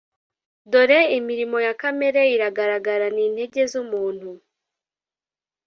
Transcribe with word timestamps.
Dore 0.71 0.99
imirimo 1.17 1.57
ya 1.65 1.73
kamere 1.81 2.21
iragaragara 2.35 3.05
ni 3.15 3.25
ntege 3.33 3.61
zumuntu 3.71 4.29